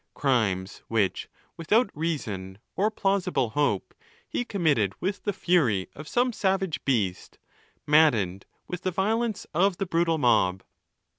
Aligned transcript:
perpetrate—crimes 0.15 0.79
which, 0.87 1.29
without 1.57 1.91
reason 1.95 2.57
or 2.75 2.89
plausible' 2.89 3.51
hope, 3.51 3.93
he 4.27 4.43
committed 4.43 4.95
with 4.99 5.21
the 5.25 5.31
fury 5.31 5.87
of 5.93 6.07
some 6.07 6.33
savage 6.33 6.83
beast, 6.85 7.37
mad 7.85 8.13
dened 8.13 8.45
with 8.67 8.81
the 8.81 8.89
violence 8.89 9.45
of 9.53 9.77
the 9.77 9.85
brutal 9.85 10.17
mob. 10.17 10.63